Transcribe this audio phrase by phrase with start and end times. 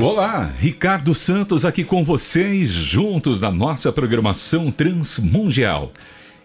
[0.00, 5.92] Olá, Ricardo Santos aqui com vocês, juntos na nossa programação Transmundial.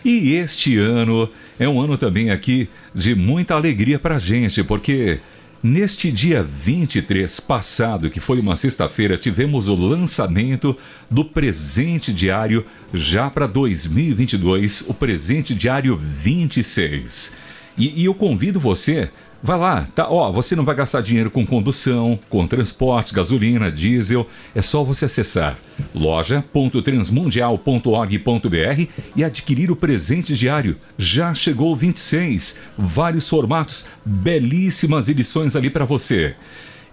[0.03, 1.29] E este ano
[1.59, 5.19] é um ano também aqui de muita alegria pra gente, porque
[5.61, 10.75] neste dia 23 passado, que foi uma sexta-feira, tivemos o lançamento
[11.07, 17.37] do presente diário já para 2022, o presente diário 26.
[17.77, 19.11] E, e eu convido você
[19.45, 20.09] Vai lá, tá?
[20.09, 24.25] Ó, você não vai gastar dinheiro com condução, com transporte, gasolina, diesel.
[24.55, 25.59] É só você acessar
[25.93, 28.87] loja.transmundial.org.br
[29.17, 30.77] e adquirir o presente diário.
[30.97, 36.37] Já chegou o 26, vários formatos, belíssimas edições ali para você.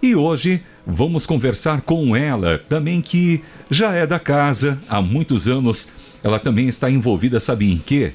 [0.03, 5.87] E hoje vamos conversar com ela, também que já é da casa há muitos anos.
[6.21, 8.11] Ela também está envolvida, sabe em quê?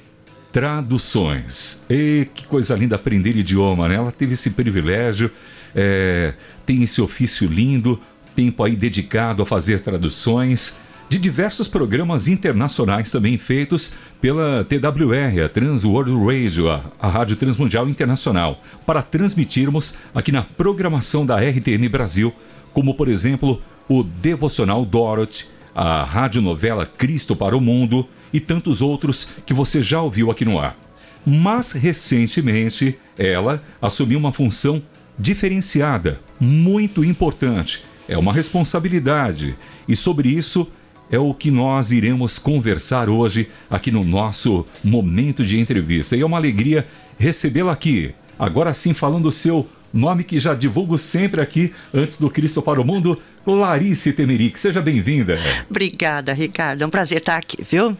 [0.56, 1.84] Traduções.
[1.90, 3.96] E que coisa linda aprender idioma, né?
[3.96, 5.30] Ela teve esse privilégio,
[5.74, 6.32] é,
[6.64, 8.00] tem esse ofício lindo,
[8.34, 10.74] tempo aí dedicado a fazer traduções
[11.10, 17.36] de diversos programas internacionais também feitos pela TWR, a Trans World Radio, a, a Rádio
[17.36, 22.32] Transmundial Internacional, para transmitirmos aqui na programação da RTM Brasil,
[22.72, 29.28] como por exemplo o Devocional Dorothy, a radionovela Cristo para o Mundo, e tantos outros
[29.44, 30.76] que você já ouviu aqui no ar.
[31.24, 34.82] Mas recentemente ela assumiu uma função
[35.18, 37.84] diferenciada, muito importante.
[38.08, 39.56] É uma responsabilidade
[39.88, 40.68] e sobre isso
[41.10, 46.16] é o que nós iremos conversar hoje aqui no nosso momento de entrevista.
[46.16, 46.86] E é uma alegria
[47.18, 48.14] recebê-la aqui.
[48.38, 52.80] Agora sim, falando o seu nome que já divulgo sempre aqui antes do Cristo para
[52.80, 54.58] o Mundo, Clarice Temeric.
[54.58, 55.38] Seja bem-vinda.
[55.70, 56.82] Obrigada, Ricardo.
[56.82, 57.96] É um prazer estar aqui, viu?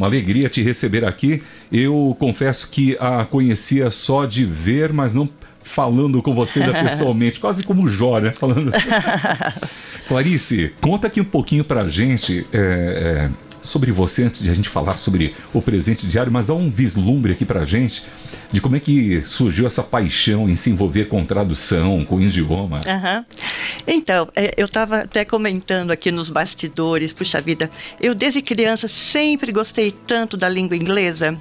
[0.00, 1.42] Uma alegria te receber aqui.
[1.70, 5.28] Eu confesso que a conhecia só de ver, mas não
[5.62, 8.32] falando com você pessoalmente, quase como o Jó, né?
[8.32, 8.72] Falando.
[10.08, 12.46] Clarice, conta aqui um pouquinho pra gente.
[12.50, 16.54] É, é sobre você antes de a gente falar sobre o presente diário, mas dá
[16.54, 18.02] um vislumbre aqui pra gente
[18.50, 22.80] de como é que surgiu essa paixão em se envolver com tradução, com idioma.
[22.86, 23.24] Uhum.
[23.86, 27.70] Então, é, eu estava até comentando aqui nos bastidores, puxa vida,
[28.00, 31.40] eu desde criança sempre gostei tanto da língua inglesa.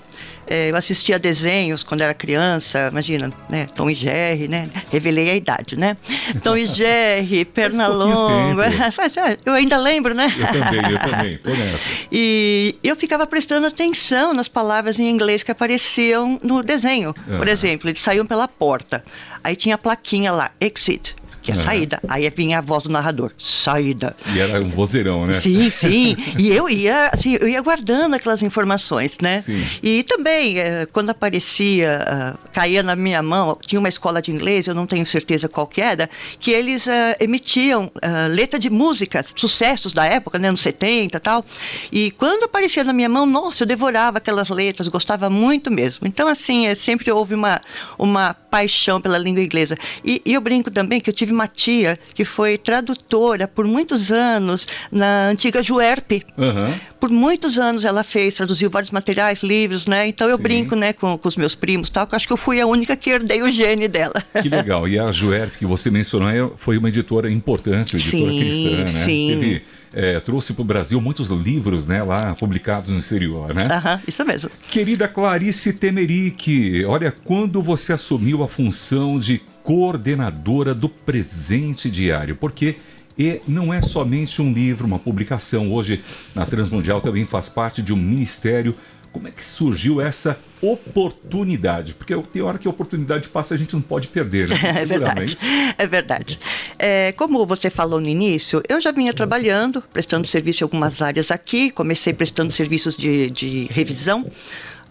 [0.51, 3.67] É, eu assistia desenhos quando era criança, imagina, né?
[3.75, 4.67] Tom e Jerry, né?
[4.91, 5.95] Revelei a idade, né?
[6.41, 8.65] Tom e Jerry, Pernalonga.
[8.65, 10.33] É, eu ainda lembro, né?
[10.35, 11.79] Eu também, eu também, nessa.
[12.11, 17.13] E eu ficava prestando atenção nas palavras em inglês que apareciam no desenho.
[17.13, 19.03] Por exemplo, eles saíam pela porta.
[19.43, 21.15] Aí tinha a plaquinha lá, exit
[21.53, 21.99] que é saída.
[22.07, 24.15] Aí vinha a voz do narrador, saída.
[24.33, 25.33] E era um vozeirão, né?
[25.33, 26.15] Sim, sim.
[26.37, 29.41] e eu ia, assim, eu ia guardando aquelas informações, né?
[29.41, 29.63] Sim.
[29.81, 34.67] E também, eh, quando aparecia, uh, caía na minha mão, tinha uma escola de inglês,
[34.67, 36.09] eu não tenho certeza qual que era,
[36.39, 41.19] que eles uh, emitiam uh, letra de música, sucessos da época, né, nos 70 e
[41.19, 41.45] tal.
[41.91, 46.07] E quando aparecia na minha mão, nossa, eu devorava aquelas letras, gostava muito mesmo.
[46.07, 47.61] Então, assim, é, sempre houve uma,
[47.97, 49.77] uma paixão pela língua inglesa.
[50.03, 54.11] E, e eu brinco também que eu tive uma tia que foi tradutora por muitos
[54.11, 56.11] anos na antiga Juerp.
[56.37, 56.73] Uhum.
[56.99, 60.07] Por muitos anos ela fez, traduziu vários materiais, livros, né?
[60.07, 60.43] Então eu Sim.
[60.43, 62.65] brinco, né, com, com os meus primos tal, que eu acho que eu fui a
[62.65, 64.23] única que herdei o gene dela.
[64.41, 64.87] Que legal.
[64.87, 68.87] E a Juerp, que você mencionou, é, foi uma editora importante, editora sim, cristã, né?
[68.87, 69.27] Sim.
[69.29, 69.61] Teve
[69.93, 73.67] é, trouxe para o Brasil muitos livros né, lá publicados no exterior, né?
[73.69, 74.49] Aham, isso mesmo.
[74.69, 82.77] Querida Clarice Temeric, olha, quando você assumiu a função de coordenadora do presente diário, porque
[83.17, 85.73] e não é somente um livro, uma publicação.
[85.73, 86.01] Hoje,
[86.33, 88.73] na Transmundial também faz parte de um ministério
[89.11, 91.93] como é que surgiu essa oportunidade?
[91.93, 94.49] Porque tem hora que a oportunidade passa a gente não pode perder.
[94.49, 94.55] Né?
[94.79, 95.37] É verdade.
[95.77, 96.39] É verdade.
[96.77, 101.31] É, como você falou no início, eu já vinha trabalhando, prestando serviço em algumas áreas
[101.31, 101.69] aqui.
[101.71, 104.29] Comecei prestando serviços de, de revisão.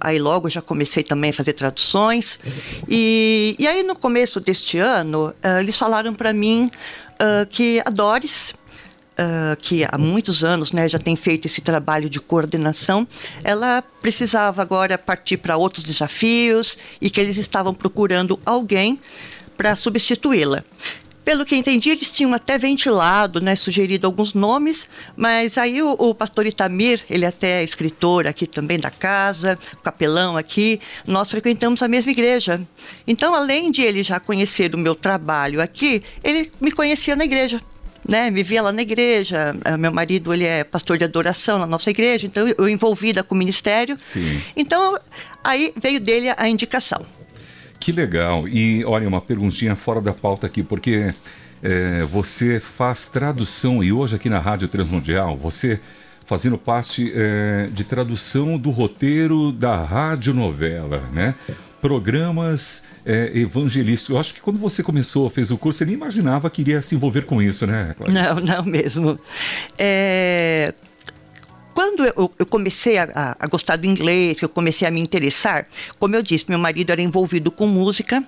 [0.00, 2.38] Aí logo já comecei também a fazer traduções.
[2.88, 6.70] E, e aí no começo deste ano, uh, eles falaram para mim
[7.14, 8.54] uh, que a Doris,
[9.18, 13.06] uh, que há muitos anos né, já tem feito esse trabalho de coordenação,
[13.42, 19.00] ela precisava agora partir para outros desafios e que eles estavam procurando alguém
[19.56, 20.62] para substituí-la.
[21.24, 26.14] Pelo que entendi, eles tinham até ventilado, né, sugerido alguns nomes, mas aí o, o
[26.14, 31.88] pastor Itamir, ele até é escritor aqui também da casa, capelão aqui, nós frequentamos a
[31.88, 32.58] mesma igreja.
[33.06, 37.60] Então, além de ele já conhecer o meu trabalho aqui, ele me conhecia na igreja
[38.06, 39.54] né, me via lá na igreja.
[39.64, 43.34] Ah, meu marido ele é pastor de adoração na nossa igreja, então eu envolvida com
[43.34, 43.96] o ministério.
[43.98, 44.40] Sim.
[44.56, 44.98] Então
[45.42, 47.04] aí veio dele a indicação.
[47.80, 48.48] Que legal.
[48.48, 51.14] E olha, uma perguntinha fora da pauta aqui, porque
[51.62, 55.80] é, você faz tradução e hoje aqui na Rádio Transmundial, você
[56.26, 61.34] fazendo parte é, de tradução do roteiro da radionovela, né?
[61.80, 64.10] Programas é, evangelísticos.
[64.10, 66.94] Eu acho que quando você começou, fez o curso, você nem imaginava que iria se
[66.94, 67.94] envolver com isso, né?
[68.12, 69.18] Não, não mesmo.
[69.78, 70.74] É,
[71.72, 75.66] quando eu, eu comecei a, a, gostar do inglês, eu comecei a me interessar,
[75.98, 78.22] como eu disse, meu marido era envolvido com música.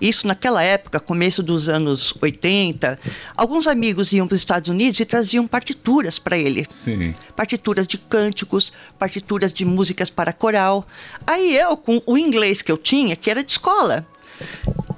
[0.00, 2.98] Isso naquela época, começo dos anos 80,
[3.36, 6.66] alguns amigos iam para os Estados Unidos e traziam partituras para ele.
[6.70, 7.14] Sim.
[7.36, 10.84] Partituras de cânticos, partituras de músicas para coral.
[11.24, 14.06] Aí eu, com o inglês que eu tinha, que era de escola,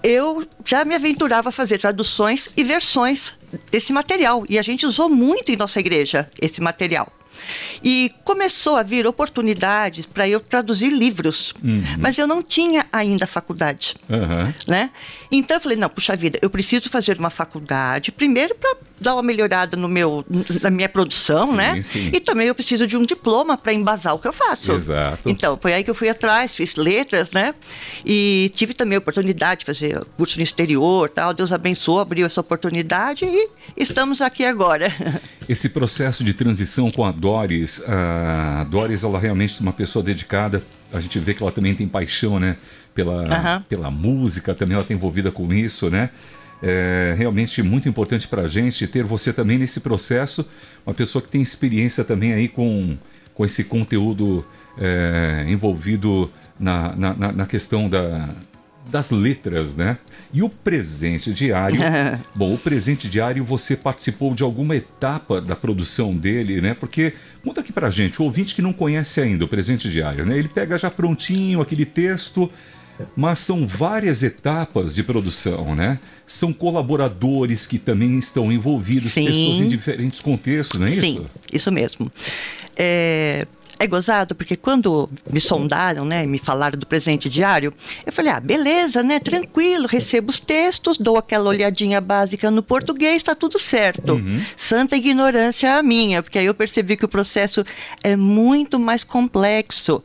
[0.02, 3.34] eu já me aventurava a fazer traduções e versões
[3.70, 4.44] desse material.
[4.48, 7.12] E a gente usou muito em nossa igreja esse material.
[7.82, 11.82] E começou a vir oportunidades para eu traduzir livros, uhum.
[11.98, 14.52] mas eu não tinha ainda faculdade, uhum.
[14.66, 14.90] né?
[15.30, 19.22] Então eu falei, não, puxa vida, eu preciso fazer uma faculdade, primeiro para dar uma
[19.22, 20.24] melhorada no meu,
[20.62, 21.82] na minha produção, sim, né?
[21.82, 22.10] Sim.
[22.12, 24.72] E também eu preciso de um diploma para embasar o que eu faço.
[24.72, 25.28] Exato.
[25.28, 27.54] Então, foi aí que eu fui atrás, fiz letras, né?
[28.04, 31.34] E tive também a oportunidade de fazer curso no exterior, tal.
[31.34, 34.92] Deus abençoou, abriu essa oportunidade e estamos aqui agora.
[35.48, 40.62] Esse processo de transição com a Doris, a Doris, ela realmente é uma pessoa dedicada.
[40.92, 42.56] A gente vê que ela também tem paixão, né?
[42.94, 43.62] Pela, uhum.
[43.68, 46.10] pela música, também ela está envolvida com isso, né?
[46.62, 50.46] É realmente muito importante para a gente ter você também nesse processo,
[50.86, 52.96] uma pessoa que tem experiência também aí com,
[53.34, 54.46] com esse conteúdo
[54.78, 58.30] é, envolvido na, na, na questão da,
[58.88, 59.98] das letras, né?
[60.32, 61.80] E o presente diário.
[62.34, 66.74] bom, o presente diário você participou de alguma etapa da produção dele, né?
[66.74, 67.12] Porque
[67.44, 70.38] conta aqui pra gente, o ouvinte que não conhece ainda o presente diário, né?
[70.38, 72.50] Ele pega já prontinho aquele texto,
[73.16, 75.98] mas são várias etapas de produção, né?
[76.26, 79.26] São colaboradores que também estão envolvidos, Sim.
[79.26, 81.22] pessoas em diferentes contextos, não é Sim, isso?
[81.22, 82.12] Sim, isso mesmo.
[82.76, 83.46] É,
[83.78, 87.72] é gozado, porque quando me sondaram, né, me falaram do presente diário,
[88.04, 93.16] eu falei, ah, beleza, né, tranquilo, recebo os textos, dou aquela olhadinha básica no português,
[93.16, 94.14] está tudo certo.
[94.14, 94.42] Uhum.
[94.56, 97.64] Santa ignorância a minha, porque aí eu percebi que o processo
[98.02, 100.02] é muito mais complexo.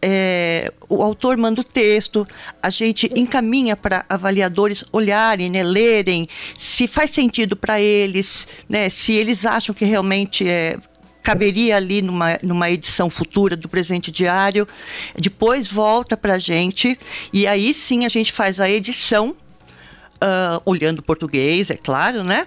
[0.00, 2.28] É, o autor manda o texto,
[2.62, 9.14] a gente encaminha para avaliadores olharem, né, lerem, se faz sentido para eles, né, se
[9.14, 10.76] eles acham que realmente é,
[11.26, 14.66] caberia ali numa, numa edição futura do presente diário.
[15.16, 16.96] Depois volta para a gente
[17.32, 22.46] e aí sim a gente faz a edição, uh, olhando português, é claro, né?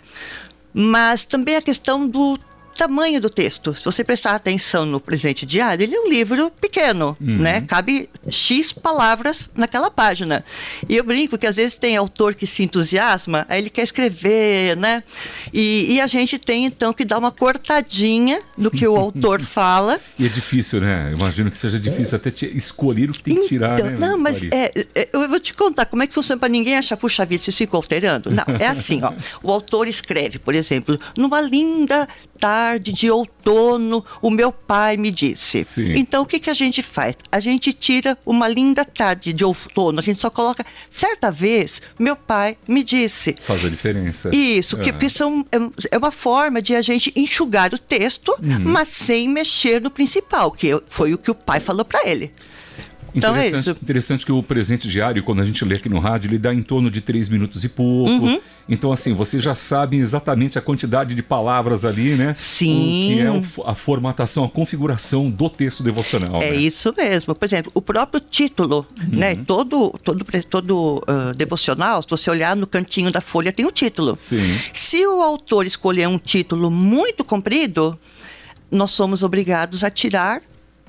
[0.73, 2.39] Mas também a questão do
[2.79, 3.75] tamanho do texto.
[3.75, 7.39] Se você prestar atenção no presente diário, ele é um livro pequeno, uhum.
[7.39, 7.59] né?
[7.59, 10.45] Cabe X palavras naquela página.
[10.87, 14.77] E eu brinco que às vezes tem autor que se entusiasma, aí ele quer escrever,
[14.77, 15.03] né?
[15.53, 19.99] E, e a gente tem então que dar uma cortadinha no que o autor fala.
[20.17, 21.13] E é difícil, né?
[21.17, 23.97] Imagino que seja difícil até escolher o que tem que tirar, então, né?
[23.99, 26.95] Não, mas é, é, eu vou te contar como é que funciona para ninguém achar,
[26.95, 28.31] puxa vida, você fica alterando.
[28.31, 29.11] Não, é assim, ó.
[29.43, 32.07] O autor escreve, por exemplo, numa linda
[32.39, 35.63] tarde de outono, o meu pai me disse.
[35.63, 35.93] Sim.
[35.95, 37.15] Então o que, que a gente faz?
[37.31, 40.65] A gente tira uma linda tarde de outono, a gente só coloca.
[40.89, 43.35] Certa vez, meu pai me disse.
[43.41, 44.29] Faz a diferença.
[44.35, 44.91] Isso, é.
[44.91, 45.57] que, são, é,
[45.95, 48.59] é uma forma de a gente enxugar o texto, uhum.
[48.59, 52.33] mas sem mexer no principal, que foi o que o pai falou para ele.
[53.13, 53.71] Então é isso.
[53.71, 56.61] Interessante que o presente diário, quando a gente lê aqui no rádio, ele dá em
[56.61, 58.25] torno de três minutos e pouco.
[58.25, 58.41] Uhum.
[58.67, 62.33] Então, assim, vocês já sabem exatamente a quantidade de palavras ali, né?
[62.35, 62.75] Sim.
[62.75, 66.41] O que é a formatação, a configuração do texto devocional.
[66.41, 66.57] É né?
[66.57, 67.33] isso mesmo.
[67.33, 69.03] Por exemplo, o próprio título, né?
[69.03, 69.17] uhum.
[69.17, 69.35] né?
[69.47, 73.71] Todo, todo, todo uh, devocional, se você olhar no cantinho da folha, tem o um
[73.71, 74.15] título.
[74.19, 74.55] Sim.
[74.71, 77.97] Se o autor escolher um título muito comprido,
[78.71, 80.41] nós somos obrigados a tirar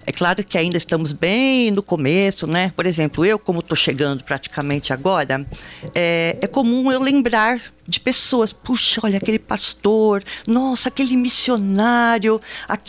[0.05, 2.73] É claro que ainda estamos bem no começo, né?
[2.75, 5.47] Por exemplo, eu, como estou chegando praticamente agora,
[5.95, 8.51] é, é, comum eu lembrar de pessoas.
[8.51, 12.41] Puxa, olha, aquele pastor, nossa, aquele missionário,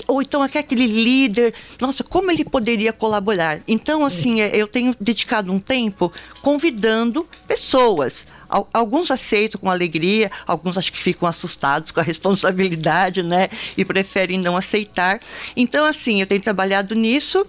[0.09, 3.61] ou então aquele líder, nossa, como ele poderia colaborar?
[3.69, 10.79] Então, assim, é, eu tenho dedicado um tempo convidando pessoas Alguns aceitam com alegria, alguns
[10.79, 13.49] acho que ficam assustados com a responsabilidade, né?
[13.77, 15.21] E preferem não aceitar.
[15.57, 17.47] Então, assim, eu tenho trabalhado nisso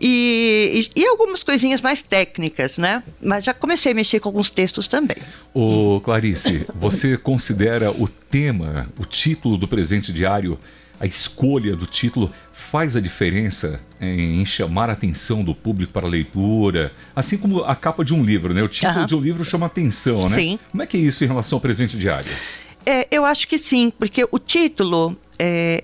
[0.00, 3.02] e, e, e algumas coisinhas mais técnicas, né?
[3.20, 5.16] Mas já comecei a mexer com alguns textos também.
[5.54, 10.58] Ô, Clarice, você considera o tema, o título do presente diário,
[11.02, 16.08] a escolha do título faz a diferença em chamar a atenção do público para a
[16.08, 18.62] leitura, assim como a capa de um livro, né?
[18.62, 19.06] O título uhum.
[19.06, 20.28] de um livro chama atenção, né?
[20.28, 20.58] Sim.
[20.70, 22.30] Como é que é isso em relação ao presente diário?
[22.86, 25.82] É, eu acho que sim, porque o título é,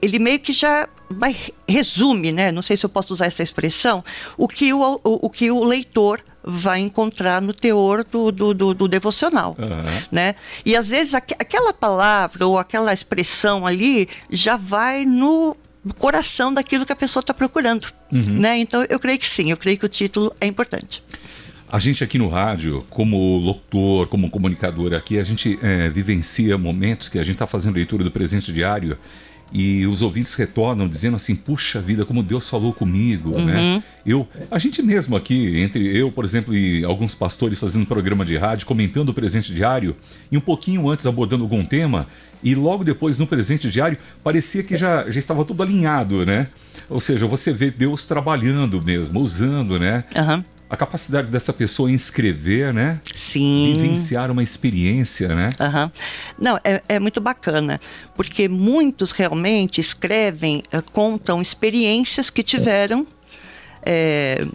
[0.00, 1.36] ele meio que já vai,
[1.68, 2.52] resume, né?
[2.52, 4.04] Não sei se eu posso usar essa expressão,
[4.36, 8.74] o que o, o, o que o leitor vai encontrar no teor do, do, do,
[8.74, 10.02] do devocional, uhum.
[10.10, 10.34] né?
[10.64, 15.54] E às vezes aqu aquela palavra ou aquela expressão ali já vai no
[15.98, 17.88] coração daquilo que a pessoa está procurando.
[18.10, 18.40] Uhum.
[18.40, 18.58] Né?
[18.58, 21.02] Então, eu creio que sim, eu creio que o título é importante.
[21.70, 27.08] A gente aqui no rádio, como locutor, como comunicador aqui, a gente é, vivencia momentos
[27.08, 28.98] que a gente está fazendo leitura do presente diário
[29.52, 33.38] e os ouvintes retornam dizendo assim: puxa vida, como Deus falou comigo, né?
[33.38, 33.46] uhum.
[33.76, 33.82] né?
[34.04, 38.36] Eu, a gente mesmo aqui, entre eu, por exemplo, e alguns pastores fazendo programa de
[38.36, 39.96] rádio, comentando o presente diário,
[40.30, 42.06] e um pouquinho antes abordando algum tema,
[42.42, 46.48] e logo depois no presente diário, parecia que já, já estava tudo alinhado, né?
[46.88, 50.04] Ou seja, você vê Deus trabalhando mesmo, usando, né?
[50.16, 53.00] Uhum a capacidade dessa pessoa em escrever, né?
[53.14, 53.74] Sim.
[53.76, 55.46] Vivenciar uma experiência, né?
[55.58, 55.90] Uhum.
[56.38, 57.80] Não, é, é muito bacana,
[58.14, 63.06] porque muitos realmente escrevem, uh, contam experiências que tiveram.
[63.82, 64.46] É,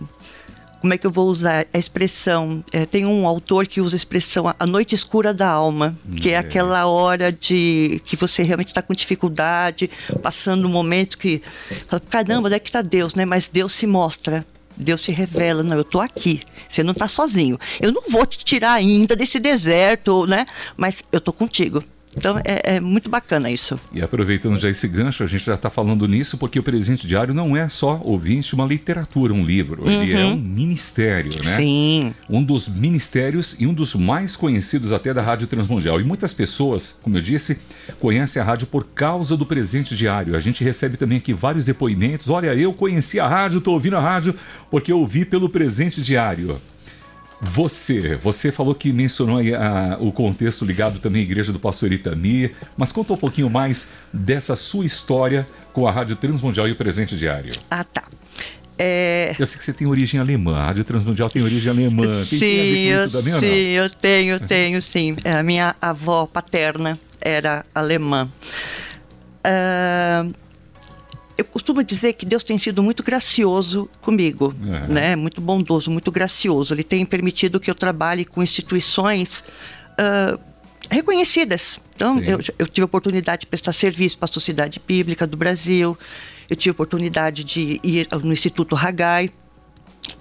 [0.80, 2.62] como é que eu vou usar a expressão?
[2.74, 6.34] É, tem um autor que usa a expressão a noite escura da alma, que é,
[6.34, 9.90] é aquela hora de que você realmente está com dificuldade,
[10.22, 11.42] passando um momento que
[11.88, 13.24] fala, caramba, onde é que está Deus, né?
[13.24, 17.60] Mas Deus se mostra Deus se revela, não, eu estou aqui, você não está sozinho.
[17.80, 20.46] Eu não vou te tirar ainda desse deserto, né?
[20.76, 21.84] Mas eu estou contigo.
[22.16, 23.80] Então é, é, muito bacana isso.
[23.92, 27.34] E aproveitando já esse gancho, a gente já está falando nisso porque o Presente Diário
[27.34, 29.84] não é só ouvinte uma literatura, um livro.
[29.84, 30.04] Uhum.
[30.04, 31.56] Ele é um ministério, né?
[31.56, 32.14] Sim.
[32.30, 36.00] Um dos ministérios e um dos mais conhecidos até da Rádio Transmundial.
[36.00, 37.58] E muitas pessoas, como eu disse,
[38.00, 40.36] conhecem a rádio por causa do Presente Diário.
[40.36, 42.30] A gente recebe também aqui vários depoimentos.
[42.30, 44.36] Olha, eu conheci a rádio, estou ouvindo a rádio
[44.70, 46.62] porque eu ouvi pelo Presente Diário.
[47.52, 52.52] Você, você falou que mencionou a, o contexto ligado também à igreja do pastor Itami,
[52.78, 57.18] mas conta um pouquinho mais dessa sua história com a Rádio Transmundial e o Presente
[57.18, 57.54] Diário.
[57.70, 58.04] Ah, tá.
[58.78, 59.36] É...
[59.38, 62.06] Eu sei que você tem origem alemã, a Rádio Transmundial tem origem alemã.
[62.06, 65.16] Tem, sim, eu, também, sim eu tenho, tenho sim.
[65.26, 68.30] A minha avó paterna era alemã.
[69.46, 70.34] Uh,
[71.64, 74.88] costumo dizer que Deus tem sido muito gracioso comigo, é.
[74.88, 75.16] né?
[75.16, 76.74] Muito bondoso, muito gracioso.
[76.74, 79.42] Ele tem permitido que eu trabalhe com instituições
[79.94, 80.38] uh,
[80.92, 81.80] reconhecidas.
[81.96, 85.98] Então, eu, eu, tive a oportunidade de prestar serviço para a Sociedade Bíblica do Brasil.
[86.50, 89.32] Eu tive a oportunidade de ir no Instituto Hagai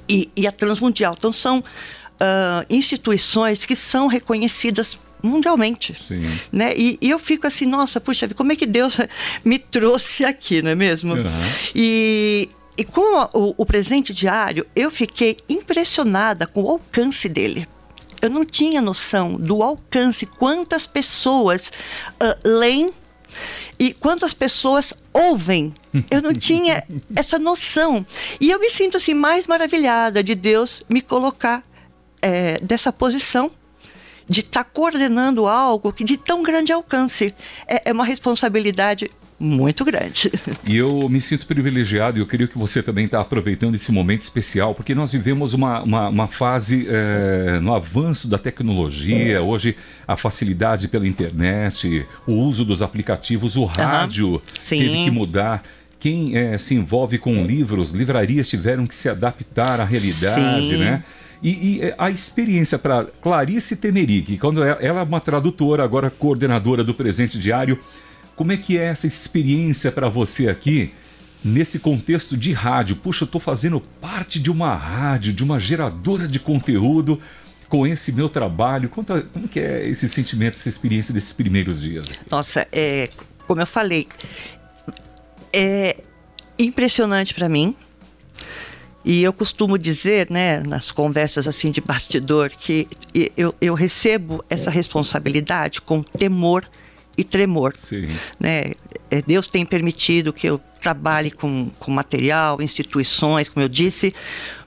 [0.08, 1.16] e, e a Transmundial.
[1.18, 5.96] Então, são uh, instituições que são reconhecidas mundialmente.
[6.08, 6.22] Sim.
[6.50, 6.72] Né?
[6.76, 8.98] E, e, eu fico assim, nossa, puxa, como é que Deus
[9.44, 11.14] me trouxe aqui, não é mesmo?
[11.14, 11.24] Uhum.
[11.74, 17.68] E, e com o, o presente diário, eu fiquei impressionada com o alcance dele
[18.22, 21.72] eu não tinha noção do alcance, quantas pessoas
[22.22, 22.92] uh, leem
[23.78, 25.74] e quantas pessoas ouvem.
[26.08, 26.84] Eu não tinha
[27.16, 28.06] essa noção.
[28.40, 31.64] E eu me sinto assim mais maravilhada de Deus me colocar
[32.22, 33.50] é, dessa posição
[34.32, 37.34] de estar tá coordenando algo que de tão grande alcance.
[37.68, 40.30] É, é uma responsabilidade muito grande.
[40.64, 44.22] E eu me sinto privilegiado e eu queria que você também está aproveitando esse momento
[44.22, 50.16] especial, porque nós vivemos uma, uma, uma fase é, no avanço da tecnologia, hoje a
[50.16, 54.40] facilidade pela internet, o uso dos aplicativos, o rádio uhum.
[54.68, 55.64] teve que mudar
[55.98, 60.78] quem é, se envolve com livros, livrarias tiveram que se adaptar à realidade, Sim.
[60.78, 61.04] né?
[61.42, 66.84] E, e é, a experiência para Clarice Temeric, quando ela é uma tradutora, agora coordenadora
[66.84, 67.78] do Presente Diário,
[68.37, 70.92] como é que é essa experiência para você aqui?
[71.44, 76.28] Nesse contexto de rádio, puxa, eu estou fazendo parte de uma rádio, de uma geradora
[76.28, 77.20] de conteúdo.
[77.68, 78.88] com esse meu trabalho?
[78.90, 82.04] Conta como que é esse sentimento, essa experiência desses primeiros dias?
[82.30, 83.08] Nossa, é,
[83.46, 84.06] como eu falei,
[85.52, 85.96] é
[86.58, 87.75] impressionante para mim.
[89.04, 92.88] E eu costumo dizer, né, nas conversas assim de bastidor, que
[93.37, 96.68] eu, eu recebo essa responsabilidade com temor
[97.16, 97.75] e tremor.
[97.76, 98.09] Sim.
[98.38, 98.73] Né?
[99.11, 104.14] É, Deus tem permitido que eu trabalhe com, com material, instituições, como eu disse,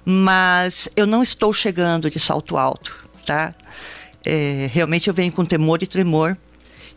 [0.03, 3.53] mas eu não estou chegando de salto alto, tá?
[4.23, 6.37] É, realmente eu venho com temor e tremor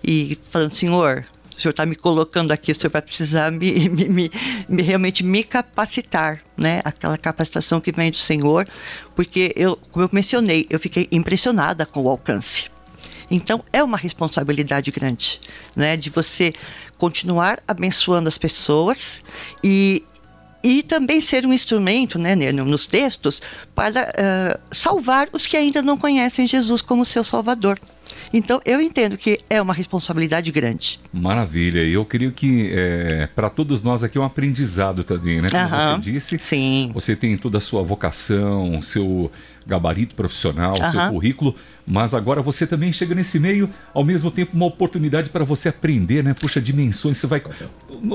[0.02, 1.26] e falando, Senhor,
[1.58, 4.30] o senhor está me colocando aqui, o senhor vai precisar me, me, me,
[4.68, 6.80] me, realmente me capacitar, né?
[6.84, 8.66] Aquela capacitação que vem do Senhor,
[9.16, 12.66] porque eu, como eu mencionei, eu fiquei impressionada com o alcance.
[13.28, 15.40] Então é uma responsabilidade grande,
[15.74, 15.96] né?
[15.96, 16.52] De você
[16.96, 19.20] continuar abençoando as pessoas
[19.62, 20.04] e
[20.62, 23.40] e também ser um instrumento, né, nos textos,
[23.76, 27.78] para uh, salvar os que ainda não conhecem Jesus como seu Salvador.
[28.32, 31.00] Então, eu entendo que é uma responsabilidade grande.
[31.12, 31.82] Maravilha.
[31.82, 35.48] E eu creio que é, para todos nós aqui é um aprendizado também, né?
[35.50, 36.90] Como Aham, você disse, sim.
[36.92, 39.30] você tem toda a sua vocação, seu
[39.66, 41.10] gabarito profissional, seu Aham.
[41.12, 41.54] currículo,
[41.88, 46.22] mas agora você também chega nesse meio, ao mesmo tempo uma oportunidade para você aprender,
[46.22, 46.34] né?
[46.34, 47.42] Puxa, dimensões, você vai...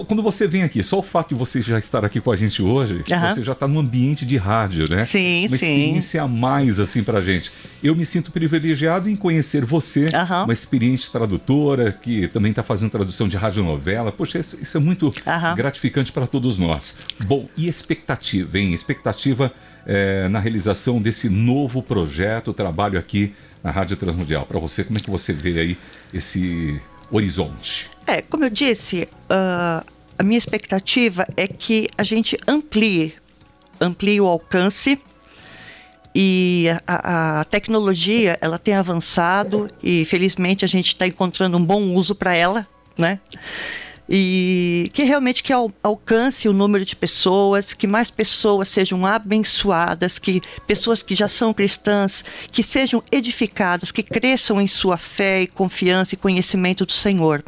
[0.07, 2.61] Quando você vem aqui, só o fato de você já estar aqui com a gente
[2.61, 3.33] hoje, Aham.
[3.33, 5.01] você já está num ambiente de rádio, né?
[5.01, 5.65] Sim, uma sim.
[5.65, 7.51] experiência a mais, assim, pra gente.
[7.83, 10.43] Eu me sinto privilegiado em conhecer você, Aham.
[10.43, 14.11] uma experiente tradutora, que também está fazendo tradução de radionovela.
[14.11, 15.55] Poxa, isso, isso é muito Aham.
[15.55, 16.95] gratificante para todos nós.
[17.25, 18.73] Bom, e expectativa, hein?
[18.73, 19.51] Expectativa
[19.85, 24.45] eh, na realização desse novo projeto, trabalho aqui na Rádio Transmundial.
[24.45, 25.77] Para você, como é que você vê aí
[26.13, 27.89] esse horizonte?
[28.05, 29.83] É, como eu disse, ah,
[30.17, 33.13] a minha expectativa é que a gente amplie,
[33.79, 34.99] amplie o alcance
[36.13, 41.95] e a, a tecnologia ela tem avançado e felizmente a gente está encontrando um bom
[41.95, 42.67] uso para ela,
[42.97, 43.19] né?
[44.15, 50.19] E que realmente que al- alcance o número de pessoas, que mais pessoas sejam abençoadas,
[50.19, 55.47] que pessoas que já são cristãs, que sejam edificadas, que cresçam em sua fé e
[55.47, 57.43] confiança e conhecimento do Senhor.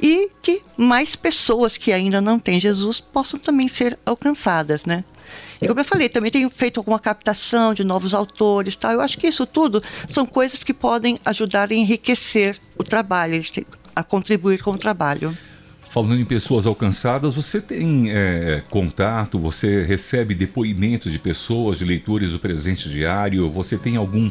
[0.00, 5.04] E que mais pessoas que ainda não têm Jesus possam também ser alcançadas, né?
[5.60, 8.92] E como eu falei, também tenho feito alguma captação de novos autores, tal.
[8.92, 13.38] Eu acho que isso tudo são coisas que podem ajudar a enriquecer o trabalho,
[13.94, 15.36] a contribuir com o trabalho.
[15.90, 22.30] Falando em pessoas alcançadas, você tem eh, contato, você recebe depoimentos de pessoas, de leitores
[22.30, 24.30] do presente diário, você tem algum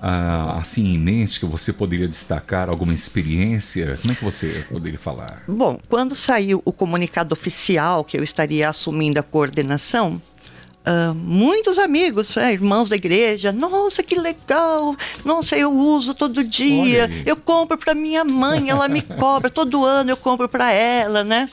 [0.00, 3.98] ah, assim em mente que você poderia destacar, alguma experiência?
[4.00, 5.42] Como é que você poderia falar?
[5.48, 10.20] Bom, quando saiu o comunicado oficial que eu estaria assumindo a coordenação,
[10.90, 14.96] ah, muitos amigos, é, irmãos da igreja, nossa, que legal!
[15.24, 20.10] Nossa, eu uso todo dia, eu compro para minha mãe, ela me cobra, todo ano
[20.10, 21.48] eu compro para ela, né?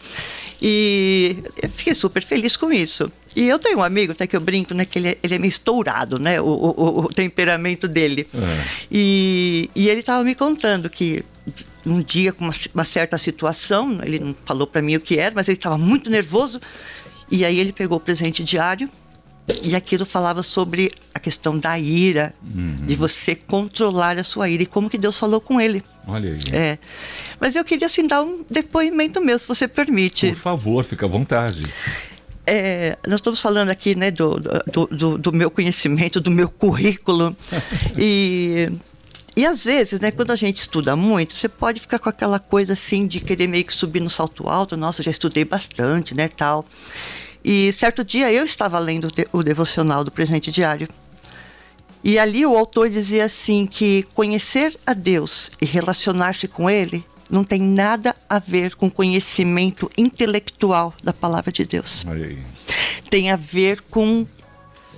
[0.62, 1.36] E
[1.74, 3.12] fiquei super feliz com isso.
[3.36, 5.38] E eu tenho um amigo, até que eu brinco, né, que ele é, ele é
[5.38, 8.26] meio estourado, né, o, o- o temperamento dele.
[8.34, 8.63] É.
[8.89, 11.24] E, e ele estava me contando que
[11.86, 15.36] um dia, com uma, uma certa situação, ele não falou para mim o que era,
[15.36, 16.62] mas ele estava muito nervoso.
[17.30, 18.89] E aí ele pegou o presente diário
[19.63, 24.65] e aquilo falava sobre a questão da ira, de você controlar a sua ira e
[24.65, 25.84] como que Deus falou com ele.
[26.08, 26.39] Olha aí.
[26.51, 26.77] É.
[27.39, 30.29] Mas eu queria assim dar um depoimento meu, se você permite.
[30.29, 31.65] Por favor, fica à vontade.
[32.47, 37.36] É, nós estamos falando aqui né, do, do, do, do meu conhecimento, do meu currículo.
[37.97, 38.71] e,
[39.36, 42.73] e às vezes, né, quando a gente estuda muito, você pode ficar com aquela coisa
[42.73, 44.75] assim de querer meio que subir no salto alto.
[44.75, 46.65] Nossa, já estudei bastante, né, tal.
[47.47, 50.89] E certo dia eu estava lendo o de- o devocional do presente diário.
[52.03, 57.43] E ali o autor dizia assim que conhecer a Deus e relacionar-se com Ele não
[57.43, 62.03] tem nada a ver com conhecimento intelectual da palavra de Deus.
[62.08, 62.39] Aí.
[63.12, 64.25] Tem a ver com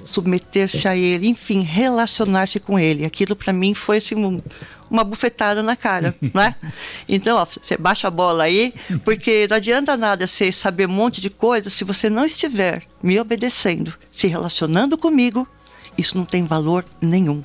[0.06, 3.06] submeter-se a Ele, enfim, relacionar-se com Ele.
[3.06, 4.42] Aquilo para mim foi assim, um-
[4.90, 6.56] uma bufetada na cara, não é?
[7.08, 8.74] Então, ó, você baixa a bola aí,
[9.04, 13.20] porque não adianta nada você saber um monte de coisa se você não estiver me
[13.20, 15.48] obedecendo, se relacionando comigo,
[15.98, 17.44] isso não tem valor nenhum.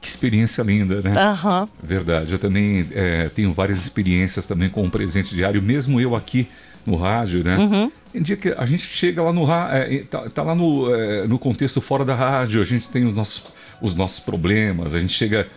[0.00, 1.18] Que experiência linda, né?
[1.18, 1.68] Aham.
[1.82, 6.46] Verdade, eu também eh, tenho várias experiências também com o presente diário, mesmo eu aqui
[6.86, 7.56] no rádio, né?
[7.56, 7.90] Uhum.
[8.12, 11.38] Tem dia que a gente chega lá no rádio, tá, tá lá no, eh, no
[11.38, 13.46] contexto fora da rádio, a gente tem os nossos,
[13.82, 15.48] os nossos problemas, a gente chega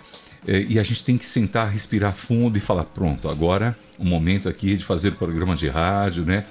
[0.47, 4.47] eh, e a gente tem que sentar, respirar fundo e falar, pronto, agora o momento
[4.47, 6.45] aqui de fazer programa de rádio, né?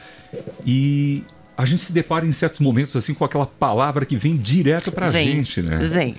[0.67, 1.25] E
[1.57, 5.09] a gente se depara em certos momentos assim com aquela palavra que vem direto pra
[5.09, 5.79] Vem, gente, né?
[5.79, 6.15] vem.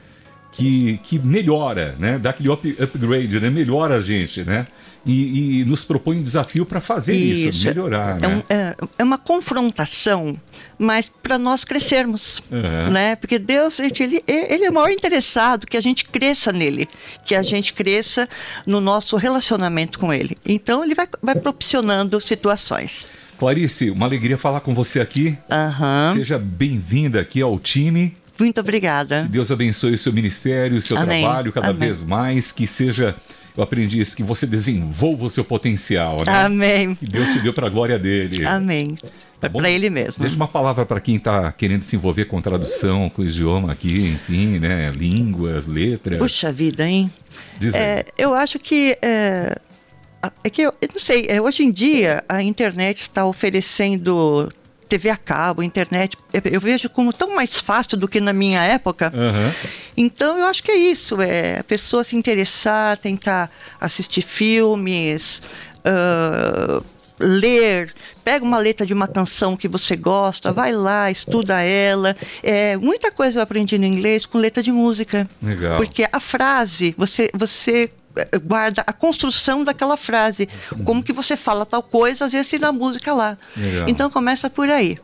[0.52, 2.18] que, que melhora, né?
[2.18, 3.50] Dá aquele up, upgrade, né?
[3.50, 4.66] Melhora a gente, né?
[5.06, 8.18] E, e nos propõe um desafio para fazer isso, isso, melhorar.
[8.18, 8.36] É, né?
[8.36, 10.36] um, é, é uma confrontação,
[10.78, 12.92] mas para nós crescermos, uhum.
[12.92, 13.16] né?
[13.16, 16.88] Porque Deus, ele, ele é o maior interessado que a gente cresça nele,
[17.26, 18.28] que a gente cresça
[18.66, 20.38] no nosso relacionamento com ele.
[20.46, 23.08] Então, ele vai, vai proporcionando situações.
[23.40, 25.38] Clarice, uma alegria falar com você aqui.
[25.50, 26.14] Uhum.
[26.14, 28.16] Seja bem-vinda aqui ao time.
[28.38, 29.24] Muito obrigada.
[29.24, 31.24] Que Deus abençoe o seu ministério, o seu Amém.
[31.24, 31.90] trabalho cada Amém.
[31.90, 33.16] vez mais, que seja
[33.60, 36.18] eu aprendi isso, que você desenvolva o seu potencial.
[36.26, 36.34] Né?
[36.34, 36.96] Amém.
[36.96, 38.46] Que Deus te deu para a glória dele.
[38.46, 38.98] Amém.
[39.40, 40.22] Tá é para ele mesmo.
[40.22, 44.14] Deixa uma palavra para quem está querendo se envolver com tradução, com o idioma aqui,
[44.14, 44.92] enfim, né?
[44.96, 46.20] Línguas, letras.
[46.20, 47.12] Puxa vida, hein?
[47.74, 49.58] É, eu acho que é,
[50.44, 54.52] é que eu, eu não sei, é, hoje em dia a internet está oferecendo
[54.90, 59.14] TV a cabo, internet, eu vejo como tão mais fácil do que na minha época.
[59.16, 59.70] Uhum.
[59.96, 65.42] Então eu acho que é isso, é a pessoa se interessar, tentar assistir filmes,
[65.86, 66.84] uh,
[67.20, 72.16] ler, pega uma letra de uma canção que você gosta, vai lá, estuda ela.
[72.42, 75.30] É, muita coisa eu aprendi no inglês com letra de música.
[75.42, 75.78] Legal.
[75.78, 77.90] Porque a frase, você, você
[78.44, 80.48] guarda a construção daquela frase.
[80.84, 83.38] Como que você fala tal coisa, às vezes tem na música lá.
[83.56, 83.88] Legal.
[83.88, 84.98] Então começa por aí.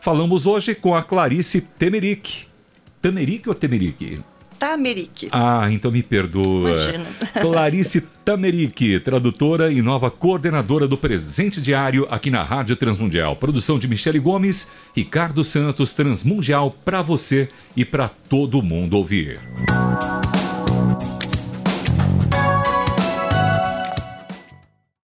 [0.01, 2.47] Falamos hoje com a Clarice Temeric.
[3.01, 4.21] Temeric ou Temeric?
[4.65, 5.29] Tameric.
[5.31, 6.71] Ah, então me perdoa.
[6.71, 7.05] Imagina.
[7.39, 13.37] Clarice Tameric, tradutora e nova coordenadora do Presente Diário aqui na Rádio Transmundial.
[13.37, 19.39] Produção de Michele Gomes, Ricardo Santos, Transmundial para você e para todo mundo ouvir.